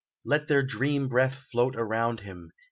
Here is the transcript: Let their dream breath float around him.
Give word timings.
Let 0.25 0.47
their 0.47 0.63
dream 0.63 1.09
breath 1.09 1.35
float 1.51 1.75
around 1.75 2.21
him. 2.21 2.53